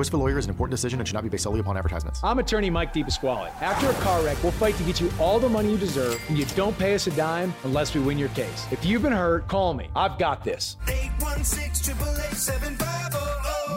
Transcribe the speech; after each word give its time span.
choice 0.00 0.08
of 0.08 0.14
a 0.14 0.16
lawyer 0.16 0.38
is 0.38 0.46
an 0.46 0.50
important 0.50 0.70
decision 0.70 0.98
and 0.98 1.06
should 1.06 1.14
not 1.14 1.22
be 1.22 1.28
based 1.28 1.42
solely 1.42 1.60
upon 1.60 1.76
advertisements. 1.76 2.20
I'm 2.24 2.38
attorney 2.38 2.70
Mike 2.70 2.94
DePasquale. 2.94 3.50
After 3.60 3.90
a 3.90 3.92
car 4.02 4.22
wreck, 4.24 4.42
we'll 4.42 4.52
fight 4.52 4.74
to 4.76 4.82
get 4.84 4.98
you 4.98 5.12
all 5.18 5.38
the 5.38 5.48
money 5.48 5.72
you 5.72 5.76
deserve, 5.76 6.18
and 6.28 6.38
you 6.38 6.46
don't 6.56 6.78
pay 6.78 6.94
us 6.94 7.06
a 7.06 7.10
dime 7.10 7.52
unless 7.64 7.94
we 7.94 8.00
win 8.00 8.16
your 8.16 8.30
case. 8.30 8.66
If 8.70 8.82
you've 8.82 9.02
been 9.02 9.12
hurt, 9.12 9.46
call 9.46 9.74
me. 9.74 9.90
I've 9.94 10.18
got 10.18 10.42
this. 10.42 10.78
816 10.88 11.96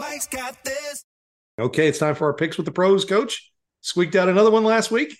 Mike's 0.00 0.26
got 0.28 0.64
this. 0.64 1.04
Okay, 1.60 1.88
it's 1.88 1.98
time 1.98 2.14
for 2.14 2.26
our 2.28 2.34
picks 2.34 2.56
with 2.56 2.64
the 2.64 2.72
pros, 2.72 3.04
coach. 3.04 3.52
Squeaked 3.82 4.16
out 4.16 4.30
another 4.30 4.50
one 4.50 4.64
last 4.64 4.90
week. 4.90 5.14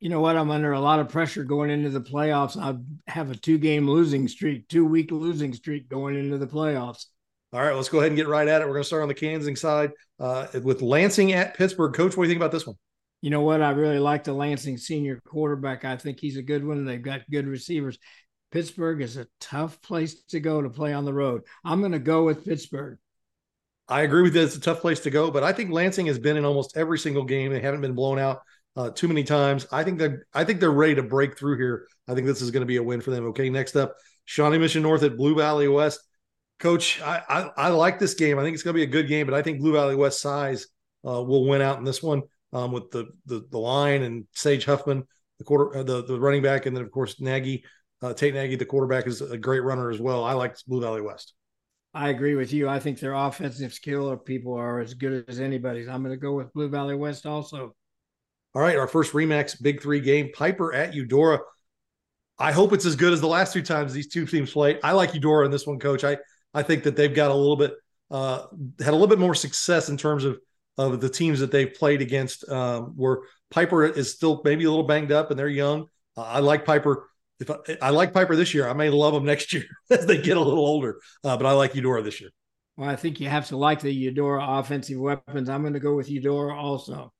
You 0.00 0.08
know 0.08 0.20
what? 0.20 0.36
I'm 0.36 0.50
under 0.50 0.72
a 0.72 0.80
lot 0.80 0.98
of 0.98 1.10
pressure 1.10 1.44
going 1.44 1.70
into 1.70 1.90
the 1.90 2.00
playoffs. 2.00 2.56
I 2.56 2.76
have 3.08 3.30
a 3.30 3.36
two 3.36 3.58
game 3.58 3.88
losing 3.88 4.26
streak, 4.26 4.66
two 4.66 4.84
week 4.84 5.12
losing 5.12 5.52
streak 5.52 5.88
going 5.88 6.16
into 6.16 6.38
the 6.38 6.46
playoffs. 6.46 7.04
All 7.52 7.60
right, 7.60 7.74
let's 7.74 7.88
go 7.88 7.98
ahead 7.98 8.12
and 8.12 8.16
get 8.16 8.28
right 8.28 8.46
at 8.46 8.62
it. 8.62 8.64
We're 8.64 8.74
going 8.74 8.84
to 8.84 8.86
start 8.86 9.02
on 9.02 9.08
the 9.08 9.14
Kansas 9.14 9.60
side 9.60 9.90
uh, 10.20 10.46
with 10.62 10.82
Lansing 10.82 11.32
at 11.32 11.56
Pittsburgh. 11.56 11.92
Coach, 11.92 12.16
what 12.16 12.24
do 12.24 12.28
you 12.28 12.34
think 12.34 12.40
about 12.40 12.52
this 12.52 12.66
one? 12.66 12.76
You 13.22 13.30
know 13.30 13.42
what? 13.42 13.60
I 13.60 13.70
really 13.70 13.98
like 13.98 14.24
the 14.24 14.32
Lansing 14.32 14.78
senior 14.78 15.20
quarterback. 15.26 15.84
I 15.84 15.96
think 15.96 16.20
he's 16.20 16.36
a 16.36 16.42
good 16.42 16.64
one. 16.64 16.84
They've 16.84 17.02
got 17.02 17.22
good 17.30 17.48
receivers. 17.48 17.98
Pittsburgh 18.52 19.00
is 19.02 19.16
a 19.16 19.26
tough 19.40 19.82
place 19.82 20.22
to 20.24 20.40
go 20.40 20.62
to 20.62 20.70
play 20.70 20.92
on 20.92 21.04
the 21.04 21.12
road. 21.12 21.42
I'm 21.64 21.80
going 21.80 21.92
to 21.92 21.98
go 21.98 22.24
with 22.24 22.44
Pittsburgh. 22.44 22.98
I 23.88 24.02
agree 24.02 24.22
with 24.22 24.36
you. 24.36 24.42
It's 24.42 24.56
a 24.56 24.60
tough 24.60 24.80
place 24.80 25.00
to 25.00 25.10
go, 25.10 25.32
but 25.32 25.42
I 25.42 25.52
think 25.52 25.72
Lansing 25.72 26.06
has 26.06 26.18
been 26.18 26.36
in 26.36 26.44
almost 26.44 26.76
every 26.76 26.98
single 26.98 27.24
game. 27.24 27.52
They 27.52 27.60
haven't 27.60 27.80
been 27.80 27.94
blown 27.94 28.20
out 28.20 28.42
uh, 28.76 28.90
too 28.90 29.08
many 29.08 29.24
times. 29.24 29.66
I 29.72 29.82
think 29.82 29.98
they're 29.98 30.26
I 30.32 30.44
think 30.44 30.60
they're 30.60 30.70
ready 30.70 30.94
to 30.94 31.02
break 31.02 31.36
through 31.36 31.58
here. 31.58 31.88
I 32.06 32.14
think 32.14 32.28
this 32.28 32.40
is 32.40 32.52
going 32.52 32.62
to 32.62 32.66
be 32.66 32.76
a 32.76 32.82
win 32.82 33.00
for 33.00 33.10
them. 33.10 33.26
Okay, 33.26 33.50
next 33.50 33.74
up, 33.74 33.96
Shawnee 34.26 34.58
Mission 34.58 34.82
North 34.82 35.02
at 35.02 35.16
Blue 35.16 35.34
Valley 35.34 35.66
West. 35.66 36.00
Coach, 36.60 37.00
I, 37.00 37.22
I, 37.28 37.50
I 37.56 37.68
like 37.68 37.98
this 37.98 38.14
game. 38.14 38.38
I 38.38 38.42
think 38.42 38.54
it's 38.54 38.62
going 38.62 38.74
to 38.74 38.78
be 38.78 38.84
a 38.84 38.86
good 38.86 39.08
game, 39.08 39.26
but 39.26 39.34
I 39.34 39.42
think 39.42 39.60
Blue 39.60 39.72
Valley 39.72 39.96
West 39.96 40.20
size 40.20 40.66
uh, 41.06 41.22
will 41.22 41.48
win 41.48 41.62
out 41.62 41.78
in 41.78 41.84
this 41.84 42.02
one 42.02 42.22
um, 42.52 42.72
with 42.72 42.90
the, 42.90 43.06
the 43.26 43.46
the 43.50 43.58
line 43.58 44.02
and 44.02 44.26
Sage 44.32 44.64
Huffman, 44.64 45.04
the 45.38 45.44
quarter, 45.44 45.78
uh, 45.78 45.82
the 45.82 46.04
the 46.04 46.20
running 46.20 46.42
back, 46.42 46.66
and 46.66 46.76
then 46.76 46.84
of 46.84 46.90
course 46.90 47.20
Nagy, 47.20 47.64
uh, 48.02 48.12
Tate 48.12 48.34
Nagy, 48.34 48.56
the 48.56 48.66
quarterback, 48.66 49.06
is 49.06 49.22
a 49.22 49.38
great 49.38 49.62
runner 49.62 49.90
as 49.90 50.00
well. 50.00 50.22
I 50.22 50.34
like 50.34 50.56
Blue 50.66 50.80
Valley 50.80 51.00
West. 51.00 51.34
I 51.94 52.10
agree 52.10 52.34
with 52.34 52.52
you. 52.52 52.68
I 52.68 52.78
think 52.78 53.00
their 53.00 53.14
offensive 53.14 53.72
skill 53.72 54.08
of 54.08 54.24
people 54.24 54.54
are 54.54 54.80
as 54.80 54.94
good 54.94 55.24
as 55.28 55.40
anybody's. 55.40 55.88
I'm 55.88 56.02
going 56.02 56.14
to 56.14 56.20
go 56.20 56.34
with 56.34 56.52
Blue 56.52 56.68
Valley 56.68 56.94
West 56.94 57.26
also. 57.26 57.74
All 58.54 58.62
right, 58.62 58.76
our 58.76 58.86
first 58.86 59.12
Remax 59.12 59.60
Big 59.62 59.80
Three 59.80 60.00
game: 60.00 60.30
Piper 60.34 60.74
at 60.74 60.94
Eudora. 60.94 61.38
I 62.38 62.52
hope 62.52 62.72
it's 62.72 62.86
as 62.86 62.96
good 62.96 63.12
as 63.12 63.20
the 63.20 63.26
last 63.26 63.52
two 63.52 63.62
times 63.62 63.92
these 63.92 64.08
two 64.08 64.26
teams 64.26 64.52
played. 64.52 64.80
I 64.82 64.92
like 64.92 65.14
Eudora 65.14 65.44
in 65.44 65.50
this 65.50 65.66
one, 65.66 65.78
Coach. 65.78 66.04
I 66.04 66.16
I 66.54 66.62
think 66.62 66.84
that 66.84 66.96
they've 66.96 67.14
got 67.14 67.30
a 67.30 67.34
little 67.34 67.56
bit 67.56 67.74
uh, 68.10 68.46
had 68.80 68.88
a 68.88 68.92
little 68.92 69.06
bit 69.06 69.18
more 69.18 69.34
success 69.34 69.88
in 69.88 69.96
terms 69.96 70.24
of 70.24 70.38
of 70.78 71.00
the 71.00 71.08
teams 71.08 71.40
that 71.40 71.50
they've 71.50 71.72
played 71.72 72.02
against. 72.02 72.48
Um, 72.48 72.94
where 72.96 73.20
Piper 73.50 73.84
is 73.84 74.12
still 74.12 74.40
maybe 74.44 74.64
a 74.64 74.70
little 74.70 74.86
banged 74.86 75.12
up 75.12 75.30
and 75.30 75.38
they're 75.38 75.48
young. 75.48 75.86
Uh, 76.16 76.22
I 76.22 76.40
like 76.40 76.64
Piper. 76.64 77.08
If 77.38 77.50
I, 77.50 77.56
I, 77.80 77.90
like 77.90 78.12
Piper 78.12 78.36
this 78.36 78.52
year, 78.52 78.68
I 78.68 78.74
may 78.74 78.90
love 78.90 79.14
them 79.14 79.24
next 79.24 79.52
year 79.54 79.64
as 79.90 80.06
they 80.06 80.20
get 80.20 80.36
a 80.36 80.40
little 80.40 80.64
older. 80.64 81.00
Uh, 81.24 81.36
but 81.36 81.46
I 81.46 81.52
like 81.52 81.74
Eudora 81.74 82.02
this 82.02 82.20
year. 82.20 82.30
Well, 82.76 82.88
I 82.88 82.96
think 82.96 83.20
you 83.20 83.28
have 83.28 83.48
to 83.48 83.56
like 83.56 83.80
the 83.80 83.92
Eudora 83.92 84.44
offensive 84.58 84.98
weapons. 84.98 85.48
I'm 85.48 85.62
going 85.62 85.74
to 85.74 85.80
go 85.80 85.94
with 85.94 86.10
Eudora 86.10 86.58
also. 86.58 87.12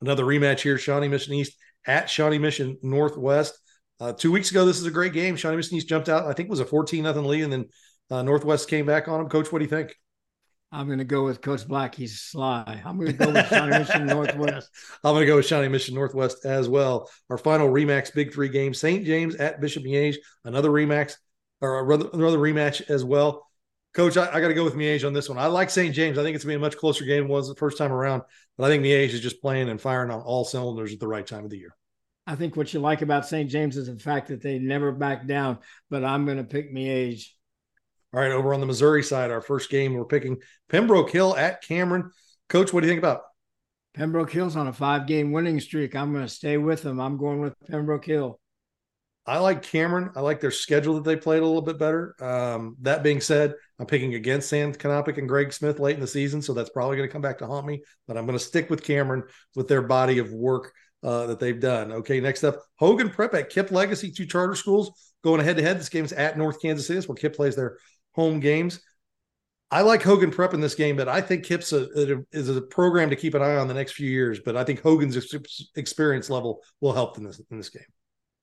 Another 0.00 0.24
rematch 0.24 0.60
here: 0.60 0.78
Shawnee 0.78 1.08
Mission 1.08 1.34
East 1.34 1.56
at 1.86 2.08
Shawnee 2.08 2.38
Mission 2.38 2.78
Northwest. 2.82 3.58
Uh, 4.00 4.12
two 4.12 4.30
weeks 4.30 4.52
ago, 4.52 4.64
this 4.64 4.78
is 4.78 4.86
a 4.86 4.92
great 4.92 5.12
game. 5.12 5.34
Shawnee 5.34 5.56
Mission 5.56 5.76
East 5.76 5.88
jumped 5.88 6.08
out. 6.08 6.26
I 6.26 6.32
think 6.32 6.46
it 6.46 6.50
was 6.50 6.60
a 6.60 6.64
14 6.64 7.02
nothing 7.02 7.24
lead, 7.24 7.42
and 7.42 7.52
then 7.52 7.66
uh, 8.10 8.22
Northwest 8.22 8.68
came 8.68 8.86
back 8.86 9.08
on 9.08 9.20
him. 9.20 9.28
Coach, 9.28 9.52
what 9.52 9.58
do 9.58 9.64
you 9.64 9.70
think? 9.70 9.94
I'm 10.70 10.86
going 10.86 10.98
to 10.98 11.04
go 11.04 11.24
with 11.24 11.40
Coach 11.40 11.66
Black. 11.66 11.94
He's 11.94 12.20
sly. 12.20 12.82
I'm 12.84 12.98
going 12.98 13.16
to 13.16 13.24
go 13.24 13.32
with 13.32 13.48
Shawnee 13.48 13.78
Mission 13.78 14.06
Northwest. 14.06 14.70
I'm 15.02 15.14
going 15.14 15.22
to 15.22 15.26
go 15.26 15.36
with 15.36 15.46
Shawnee 15.46 15.68
Mission 15.68 15.94
Northwest 15.94 16.44
as 16.44 16.68
well. 16.68 17.10
Our 17.30 17.38
final 17.38 17.68
Remax 17.68 18.14
Big 18.14 18.34
Three 18.34 18.50
game: 18.50 18.74
St. 18.74 19.04
James 19.06 19.34
at 19.36 19.60
Bishop 19.60 19.84
Miege. 19.84 20.16
Another 20.44 20.70
Remax 20.70 21.14
or 21.60 21.92
another 21.92 22.38
rematch 22.38 22.88
as 22.88 23.04
well. 23.04 23.46
Coach, 23.94 24.16
I, 24.16 24.28
I 24.32 24.40
got 24.40 24.48
to 24.48 24.54
go 24.54 24.64
with 24.64 24.74
Miege 24.74 25.06
on 25.06 25.12
this 25.12 25.28
one. 25.28 25.38
I 25.38 25.46
like 25.46 25.70
St. 25.70 25.94
James. 25.94 26.18
I 26.18 26.22
think 26.22 26.36
it's 26.36 26.44
going 26.44 26.54
to 26.54 26.58
be 26.58 26.62
a 26.62 26.66
much 26.66 26.76
closer 26.76 27.04
game 27.04 27.22
than 27.22 27.30
it 27.30 27.34
was 27.34 27.48
the 27.48 27.54
first 27.54 27.78
time 27.78 27.92
around, 27.92 28.22
but 28.56 28.64
I 28.64 28.68
think 28.68 28.84
Miege 28.84 29.08
is 29.08 29.20
just 29.20 29.40
playing 29.40 29.68
and 29.68 29.80
firing 29.80 30.10
on 30.10 30.20
all 30.20 30.44
cylinders 30.44 30.92
at 30.92 31.00
the 31.00 31.08
right 31.08 31.26
time 31.26 31.44
of 31.44 31.50
the 31.50 31.58
year. 31.58 31.74
I 32.26 32.36
think 32.36 32.56
what 32.56 32.72
you 32.74 32.80
like 32.80 33.02
about 33.02 33.26
St. 33.26 33.48
James 33.48 33.76
is 33.76 33.86
the 33.86 33.98
fact 33.98 34.28
that 34.28 34.42
they 34.42 34.58
never 34.58 34.92
back 34.92 35.26
down, 35.26 35.58
but 35.88 36.04
I'm 36.04 36.26
going 36.26 36.36
to 36.36 36.44
pick 36.44 36.72
Miege. 36.72 37.26
All 38.14 38.20
right, 38.20 38.32
over 38.32 38.54
on 38.54 38.60
the 38.60 38.66
Missouri 38.66 39.02
side, 39.02 39.30
our 39.30 39.42
first 39.42 39.70
game, 39.70 39.92
we're 39.92 40.04
picking 40.04 40.38
Pembroke 40.70 41.10
Hill 41.10 41.36
at 41.36 41.62
Cameron. 41.62 42.10
Coach, 42.48 42.72
what 42.72 42.80
do 42.80 42.86
you 42.86 42.90
think 42.90 43.02
about? 43.02 43.22
Pembroke 43.94 44.30
Hill's 44.30 44.56
on 44.56 44.68
a 44.68 44.72
five 44.72 45.06
game 45.06 45.32
winning 45.32 45.60
streak. 45.60 45.94
I'm 45.94 46.12
going 46.12 46.24
to 46.24 46.32
stay 46.32 46.56
with 46.56 46.82
them. 46.82 47.00
I'm 47.00 47.18
going 47.18 47.40
with 47.40 47.54
Pembroke 47.68 48.06
Hill. 48.06 48.40
I 49.26 49.40
like 49.40 49.60
Cameron. 49.62 50.10
I 50.16 50.20
like 50.20 50.40
their 50.40 50.50
schedule 50.50 50.94
that 50.94 51.04
they 51.04 51.16
played 51.16 51.42
a 51.42 51.46
little 51.46 51.60
bit 51.60 51.78
better. 51.78 52.14
Um, 52.18 52.76
that 52.80 53.02
being 53.02 53.20
said, 53.20 53.52
I'm 53.78 53.84
picking 53.84 54.14
against 54.14 54.48
Sam 54.48 54.72
Canopic 54.72 55.18
and 55.18 55.28
Greg 55.28 55.52
Smith 55.52 55.78
late 55.78 55.96
in 55.96 56.00
the 56.00 56.06
season, 56.06 56.40
so 56.40 56.54
that's 56.54 56.70
probably 56.70 56.96
going 56.96 57.08
to 57.10 57.12
come 57.12 57.20
back 57.20 57.36
to 57.38 57.46
haunt 57.46 57.66
me. 57.66 57.82
But 58.06 58.16
I'm 58.16 58.24
going 58.24 58.38
to 58.38 58.44
stick 58.44 58.70
with 58.70 58.82
Cameron 58.82 59.24
with 59.54 59.68
their 59.68 59.82
body 59.82 60.18
of 60.18 60.32
work 60.32 60.72
uh, 61.02 61.26
that 61.26 61.40
they've 61.40 61.60
done. 61.60 61.92
Okay, 61.92 62.20
next 62.20 62.42
up, 62.42 62.62
Hogan 62.76 63.10
Prep 63.10 63.34
at 63.34 63.50
Kipp 63.50 63.70
Legacy, 63.70 64.10
two 64.10 64.24
charter 64.24 64.54
schools 64.54 65.12
going 65.22 65.44
head 65.44 65.58
to 65.58 65.62
head. 65.62 65.78
This 65.78 65.90
game's 65.90 66.14
at 66.14 66.38
North 66.38 66.62
Kansas 66.62 66.86
City. 66.86 66.96
That's 66.96 67.08
where 67.08 67.16
Kipp 67.16 67.36
plays 67.36 67.54
their 67.54 67.76
home 68.18 68.40
games. 68.40 68.80
I 69.70 69.82
like 69.82 70.02
Hogan 70.02 70.32
Prep 70.32 70.52
in 70.54 70.60
this 70.60 70.74
game, 70.74 70.96
but 70.96 71.08
I 71.08 71.20
think 71.20 71.44
Kipp's 71.44 71.72
a, 71.72 71.84
a, 71.94 72.24
is 72.32 72.48
a 72.48 72.60
program 72.60 73.10
to 73.10 73.16
keep 73.16 73.34
an 73.34 73.42
eye 73.42 73.56
on 73.56 73.68
the 73.68 73.74
next 73.74 73.92
few 73.92 74.10
years. 74.10 74.40
But 74.40 74.56
I 74.56 74.64
think 74.64 74.82
Hogan's 74.82 75.16
experience 75.76 76.28
level 76.28 76.62
will 76.80 76.92
help 76.92 77.16
in 77.16 77.24
this 77.24 77.40
in 77.50 77.58
this 77.58 77.68
game. 77.68 77.84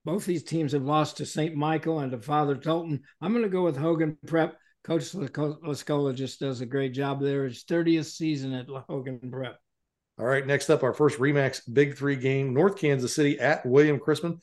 Both 0.06 0.26
these 0.26 0.44
teams 0.44 0.72
have 0.72 0.84
lost 0.84 1.18
to 1.18 1.26
St. 1.26 1.56
Michael 1.56 2.00
and 2.00 2.12
to 2.12 2.20
Father 2.20 2.56
Tolton. 2.56 3.02
I'm 3.20 3.34
going 3.34 3.44
to 3.44 3.50
go 3.50 3.64
with 3.64 3.76
Hogan 3.76 4.18
Prep. 4.28 4.56
Coach 4.84 5.12
Lascola 5.12 6.16
just 6.16 6.40
does 6.40 6.62
a 6.62 6.66
great 6.66 6.94
job 6.94 7.20
there. 7.20 7.46
His 7.46 7.64
30th 7.64 8.06
season 8.06 8.54
at 8.54 8.68
Hogan 8.88 9.20
Prep. 9.32 9.58
All 10.18 10.26
right, 10.26 10.46
next 10.46 10.70
up, 10.70 10.84
our 10.84 10.94
first 10.94 11.20
Remax 11.20 11.62
Big 11.74 11.98
Three 11.98 12.16
game, 12.16 12.54
North 12.54 12.78
Kansas 12.78 13.14
City 13.14 13.38
at 13.40 13.66
William 13.66 14.00
Chrisman. 14.00 14.40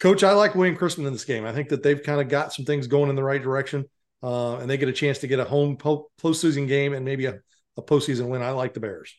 Coach, 0.00 0.22
I 0.22 0.32
like 0.32 0.54
William 0.54 0.76
Chrisman 0.76 1.06
in 1.06 1.12
this 1.12 1.26
game. 1.26 1.44
I 1.44 1.52
think 1.52 1.68
that 1.68 1.82
they've 1.82 2.02
kind 2.02 2.20
of 2.20 2.28
got 2.28 2.54
some 2.54 2.64
things 2.64 2.86
going 2.86 3.10
in 3.10 3.16
the 3.16 3.22
right 3.22 3.42
direction 3.42 3.84
uh, 4.24 4.56
and 4.56 4.70
they 4.70 4.78
get 4.78 4.88
a 4.88 4.92
chance 4.92 5.18
to 5.18 5.26
get 5.26 5.38
a 5.38 5.44
home 5.44 5.76
po- 5.76 6.10
postseason 6.20 6.66
game 6.66 6.94
and 6.94 7.04
maybe 7.04 7.26
a, 7.26 7.38
a 7.76 7.82
postseason 7.82 8.28
win. 8.28 8.40
I 8.40 8.50
like 8.50 8.72
the 8.72 8.80
Bears. 8.80 9.14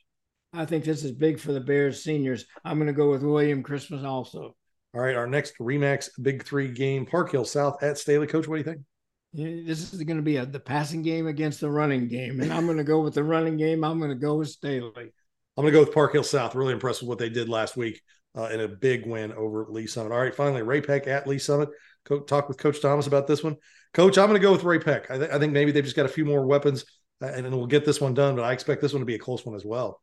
I 0.51 0.66
think 0.66 0.83
this 0.83 1.03
is 1.03 1.11
big 1.11 1.39
for 1.39 1.51
the 1.51 1.59
Bears 1.59 2.03
seniors. 2.03 2.45
I'm 2.63 2.77
going 2.77 2.88
to 2.88 2.93
go 2.93 3.11
with 3.11 3.21
William 3.21 3.61
Chrisman 3.61 4.03
also. 4.03 4.55
All 4.95 5.01
right, 5.01 5.16
our 5.16 5.27
next 5.27 5.59
Remax 5.59 6.09
Big 6.19 6.43
Three 6.43 6.69
game, 6.69 7.05
Park 7.05 7.31
Hill 7.31 7.45
South 7.45 7.83
at 7.83 7.99
Staley. 7.99 8.25
Coach, 8.25 8.47
what 8.47 8.55
do 8.55 8.59
you 8.59 8.63
think? 8.63 8.81
Yeah, 9.33 9.67
this 9.67 9.93
is 9.93 10.01
going 10.01 10.17
to 10.17 10.23
be 10.23 10.38
a, 10.38 10.45
the 10.45 10.59
passing 10.59 11.03
game 11.03 11.27
against 11.27 11.59
the 11.59 11.69
running 11.69 12.07
game, 12.07 12.39
and 12.39 12.51
I'm 12.51 12.66
going 12.66 12.77
to 12.77 12.83
go 12.83 13.01
with 13.01 13.13
the 13.13 13.23
running 13.23 13.57
game. 13.57 13.83
I'm 13.83 13.99
going 13.99 14.09
to 14.09 14.16
go 14.16 14.35
with 14.35 14.49
Staley. 14.49 15.11
I'm 15.57 15.61
going 15.63 15.67
to 15.67 15.77
go 15.77 15.81
with 15.81 15.93
Park 15.93 16.13
Hill 16.13 16.23
South. 16.23 16.55
Really 16.55 16.73
impressed 16.73 17.01
with 17.01 17.09
what 17.09 17.19
they 17.19 17.29
did 17.29 17.47
last 17.47 17.77
week 17.77 18.01
uh, 18.38 18.50
in 18.51 18.62
a 18.62 18.68
big 18.68 19.06
win 19.06 19.31
over 19.34 19.66
Lee 19.69 19.88
Summit. 19.88 20.12
All 20.12 20.19
right, 20.19 20.35
finally, 20.35 20.62
Ray-Pec 20.62 21.07
at 21.07 21.28
Lee 21.28 21.40
Summit. 21.40 21.69
Co- 22.03 22.22
talk 22.22 22.47
with 22.47 22.57
Coach 22.57 22.81
Thomas 22.81 23.07
about 23.07 23.28
this 23.28 23.44
one. 23.44 23.56
Coach, 23.94 24.18
I'm 24.18 24.28
going 24.28 24.40
to 24.40 24.46
go 24.46 24.51
with 24.51 24.63
Ray-Pec. 24.63 25.09
I, 25.09 25.18
th- 25.18 25.31
I, 25.31 25.40
think 25.40 25.53
maybe 25.53 25.72
they've 25.72 25.84
just 25.84 25.96
got 25.96 26.06
a 26.06 26.09
few 26.09 26.25
more 26.25 26.46
weapons 26.46 26.85
uh, 27.22 27.28
and 27.28 27.50
we'll 27.56 27.66
get 27.66 27.85
this 27.85 28.01
one 28.01 28.13
done, 28.13 28.35
but 28.35 28.44
I 28.44 28.51
expect 28.51 28.81
this 28.81 28.94
one 28.94 29.00
to 29.00 29.06
be 29.06 29.16
a 29.16 29.19
close 29.19 29.46
one 29.46 29.56
as 29.56 29.66
well. 29.66 30.01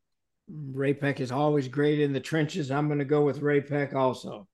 Ray-Pec 0.48 1.20
is 1.20 1.30
always 1.30 1.68
great 1.68 2.00
in 2.00 2.12
the 2.12 2.20
trenches. 2.20 2.70
I'm 2.70 2.88
going 2.88 2.98
to 2.98 3.04
go 3.04 3.22
with 3.22 3.40
Ray-Pec 3.40 3.94
also. 3.94 4.48